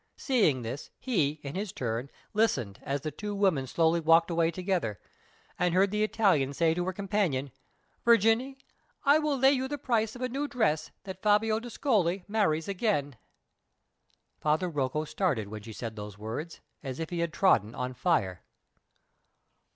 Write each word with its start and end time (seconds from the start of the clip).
Seeing 0.17 0.63
this, 0.63 0.89
he, 0.97 1.33
in 1.43 1.53
his 1.53 1.71
turn, 1.71 2.09
listened 2.33 2.79
as 2.81 3.01
the 3.01 3.11
two 3.11 3.35
women 3.35 3.67
slowly 3.67 3.99
walked 3.99 4.31
away 4.31 4.49
together, 4.49 4.99
and 5.59 5.75
heard 5.75 5.91
the 5.91 6.01
Italian 6.03 6.55
say 6.55 6.73
to 6.73 6.83
her 6.85 6.91
companion: 6.91 7.51
"Virginie, 8.03 8.57
I 9.05 9.19
will 9.19 9.37
lay 9.37 9.51
you 9.51 9.67
the 9.67 9.77
price 9.77 10.15
of 10.15 10.23
a 10.23 10.27
new 10.27 10.47
dress 10.47 10.89
that 11.03 11.21
Fabio 11.21 11.59
d'Ascoli 11.59 12.25
marries 12.27 12.67
again." 12.67 13.15
Father 14.39 14.69
Rocco 14.69 15.05
started 15.05 15.49
when 15.49 15.61
she 15.61 15.71
said 15.73 15.95
those 15.95 16.17
words, 16.17 16.61
as 16.81 16.99
if 16.99 17.11
he 17.11 17.19
had 17.19 17.31
trodden 17.31 17.75
on 17.75 17.93
fire. 17.93 18.41